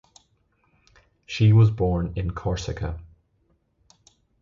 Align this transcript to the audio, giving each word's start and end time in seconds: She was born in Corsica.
She 1.27 1.53
was 1.53 1.69
born 1.69 2.13
in 2.15 2.31
Corsica. 2.31 2.99